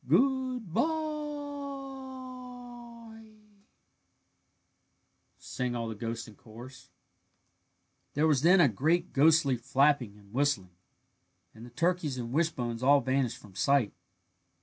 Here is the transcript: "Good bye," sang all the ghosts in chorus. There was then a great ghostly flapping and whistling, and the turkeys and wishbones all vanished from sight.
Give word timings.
"Good 0.07 0.73
bye," 0.73 0.81
sang 5.37 5.75
all 5.75 5.89
the 5.89 5.93
ghosts 5.93 6.27
in 6.27 6.33
chorus. 6.33 6.89
There 8.15 8.25
was 8.25 8.41
then 8.41 8.59
a 8.59 8.67
great 8.67 9.13
ghostly 9.13 9.57
flapping 9.57 10.17
and 10.17 10.33
whistling, 10.33 10.75
and 11.53 11.63
the 11.63 11.69
turkeys 11.69 12.17
and 12.17 12.31
wishbones 12.33 12.81
all 12.81 13.01
vanished 13.01 13.37
from 13.37 13.53
sight. 13.53 13.93